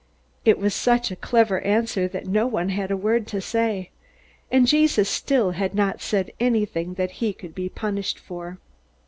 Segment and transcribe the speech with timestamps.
[0.45, 3.91] It was such a clever answer that no one had a word to say.
[4.51, 8.57] And Jesus still had not said anything that he could be punished for.